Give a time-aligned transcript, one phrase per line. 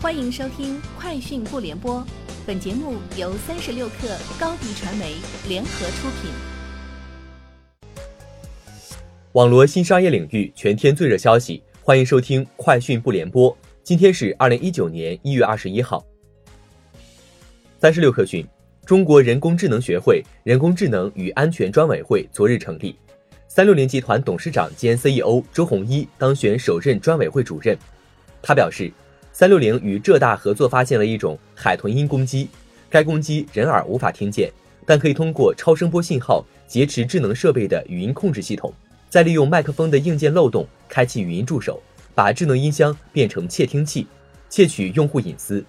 [0.00, 1.96] 欢迎收听《快讯不联播》，
[2.46, 5.16] 本节目由三十六克高低传媒
[5.48, 6.30] 联合出品。
[9.32, 13.52] 网罗新商业领域全天最热消息，欢迎收听《快讯不联播》。
[13.82, 16.06] 今天是二零一九年一月二十一号。
[17.80, 18.46] 三十六克讯，
[18.86, 22.94] 中国人工智能学会人工智能与安全专委会昨日成立，
[23.48, 27.76] 三六零集团董事长兼 CEO 周鸿祎当选首任专委会主任。
[28.40, 28.92] 他表示，
[29.38, 32.48] 三六零与浙大合作发现了一种海豚音攻击，
[32.90, 34.50] 该攻击人耳无法听见，
[34.84, 38.74] 但可以通过超声波信号劫持智能设备的语音控制系统，
[39.08, 41.80] 再利用麦克风的硬件漏洞开启语音助手，
[42.16, 44.08] 把智能音箱变成窃听器，
[44.50, 45.64] 窃取用户隐私。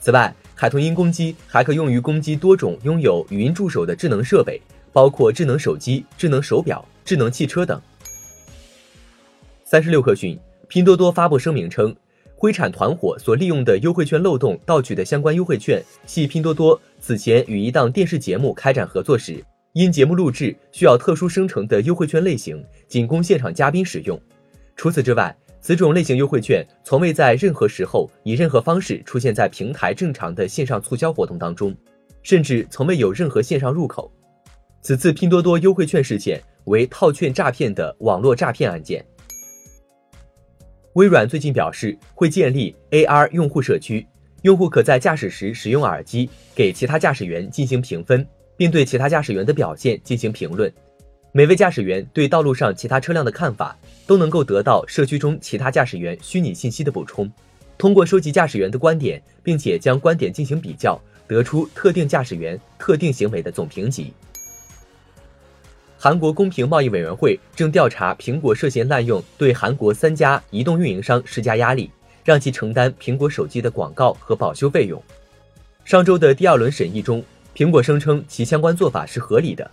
[0.00, 4.58] 此外，海豚音攻击还可用于攻击多种拥有语音助手的智能设备，
[4.90, 7.78] 包括智能手机、智能手表、智能汽车等。
[9.66, 11.94] 三十六氪讯，拼多多发布声明称，
[12.42, 19.40] 灰产团伙所利用的优惠券漏洞盗取的相关优惠券，系拼多多此前与一档电视节目开展合作时，
[19.74, 24.20] 因节目录制需要特殊生成的优惠券类型，仅供现场嘉宾使用。
[24.74, 31.72] 除此之外，此种类型优惠券从未在任何时候以任何方式出现在平台正常的线上促销活动当中，
[32.24, 34.10] 甚至从未有任何线上入口。
[34.80, 39.06] 此次拼多多优惠券事件为套券诈骗的网络诈骗案件。
[40.94, 44.06] 微软最近表示会建立 AR 用户社区，
[44.42, 48.26] 用户可在驾驶时使用耳机给其他驾驶员进行评分，
[48.56, 50.72] 并对其他驾驶员的表现进行评论。
[51.32, 53.76] 每位驾驶员对道路上其他车辆的看法。
[54.04, 57.30] 都能够得到社区中其他驾驶员虚拟信息的补充，
[57.78, 64.12] 通过收集驾驶员的观点，并且将观点进行比较，得出特定驾驶员特定行为的总评级。
[66.04, 71.88] 韩国公平贸易委员会正调查苹果涉嫌滥用对韩国三家移动运营商施加压力，
[72.24, 75.00] 让其承担苹果手机的广告和保修费用。
[75.84, 77.22] 上周的第二轮审议中，
[77.54, 79.70] 苹果声称其相关做法是合理的，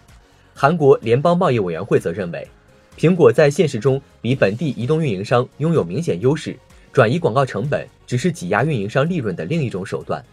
[0.54, 2.48] 韩国联邦贸易委员会则认为。
[2.96, 6.56] 苹果在现实中比本地移动运营商拥有明显优势，
[6.94, 10.24] 转移广告成本只是挤压运营商利润的另一种手段。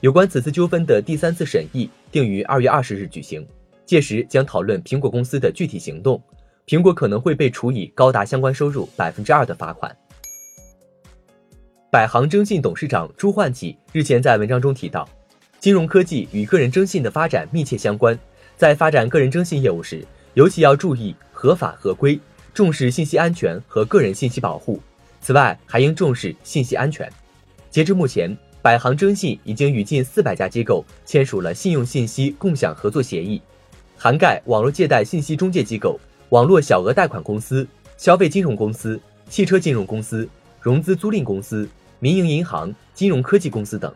[0.00, 3.46] 有关此次纠纷的第三次审议定于二月二十日举行，
[3.84, 6.22] 届时将讨论苹果公司的具体行动。
[6.66, 9.94] 苹果可能会被处以高达相关收入百分之二的罚款。
[11.90, 15.08] 百行征信董事长朱焕启日前在文章中提到，
[15.58, 18.18] 金融科技与个人征信的发展密切相关，
[18.56, 21.14] 在发展个人征信业务时，尤其要注意。
[21.42, 22.20] 合法合规，
[22.54, 24.80] 重视信息安全和个人信息保护。
[25.20, 27.10] 此外，还应重视信息安全。
[27.68, 28.32] 截至目前，
[28.62, 33.42] 百行征信已经与近四百家机构签署了信用信息共享合作协议，
[34.04, 35.96] 涵盖网络借贷信息中介机构、
[36.30, 37.64] 网络小额贷款公司、
[37.96, 40.28] 消费金融公司、汽车金融公司、
[40.60, 41.68] 融资租赁公司、
[42.00, 43.94] 民营银行、金融科技公司等。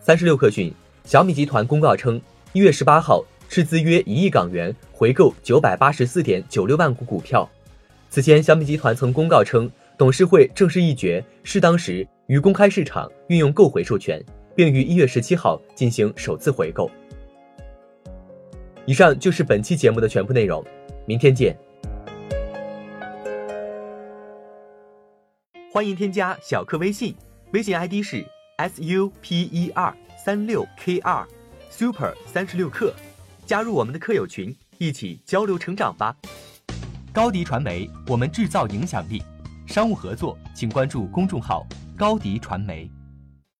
[0.00, 0.72] 三十六氪讯，
[1.04, 2.18] 小米集团公告称，
[2.54, 3.22] 一月十八号。
[3.50, 7.46] 斥资约一亿港元回购九百八十四点九六万股股票。
[8.08, 14.24] 此前，小米集团曾公告称，董事会正式议决，适当时于公开市场运用购回授权，
[14.56, 16.90] 并于一月十七号进行首次回购。
[18.86, 20.62] 以上就是本期节目的全部内容，
[21.06, 21.56] 明天见。
[25.72, 27.14] 欢迎添加小课微信，
[27.52, 28.22] 微信 ID 是
[28.58, 31.26] s u p e r 三六 k 二
[31.70, 32.92] super 三十六课。
[33.46, 36.14] 加入我们的课友群，一起交流成长吧。
[37.10, 39.22] 高迪传媒，我们制造影响力。
[39.66, 41.66] 商务合作，请关注公众号
[41.96, 42.90] 高迪传媒。